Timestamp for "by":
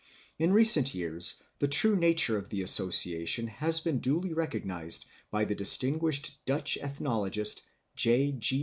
5.29-5.45